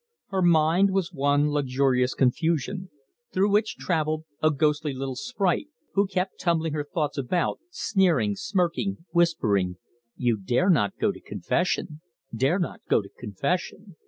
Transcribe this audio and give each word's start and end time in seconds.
Her 0.29 0.41
mind 0.41 0.89
was 0.89 1.13
one 1.13 1.51
luxurious 1.51 2.15
confusion, 2.15 2.89
through 3.31 3.51
which 3.51 3.77
travelled 3.77 4.23
a 4.41 4.49
ghostly 4.49 4.93
little 4.93 5.15
sprite, 5.15 5.67
who 5.93 6.07
kept 6.07 6.39
tumbling 6.39 6.73
her 6.73 6.83
thoughts 6.83 7.19
about, 7.19 7.59
sneering, 7.69 8.33
smirking, 8.35 9.05
whispering 9.11 9.77
"You 10.17 10.37
dare 10.37 10.71
not 10.71 10.97
go 10.97 11.11
to 11.11 11.21
confession 11.21 12.01
dare 12.35 12.57
not 12.57 12.81
go 12.89 13.03
to 13.03 13.09
confession. 13.09 13.95